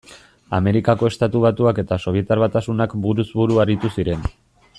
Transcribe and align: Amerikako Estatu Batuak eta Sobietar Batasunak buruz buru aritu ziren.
Amerikako 0.59 1.09
Estatu 1.13 1.41
Batuak 1.43 1.81
eta 1.83 1.99
Sobietar 2.07 2.43
Batasunak 2.47 2.97
buruz 3.05 3.31
buru 3.41 3.61
aritu 3.67 3.95
ziren. 3.99 4.31